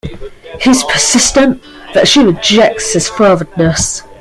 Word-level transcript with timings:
He's 0.59 0.83
persistent, 0.83 1.61
but 1.93 2.07
she 2.07 2.23
rejects 2.23 2.93
his 2.93 3.07
forwardness. 3.07 4.01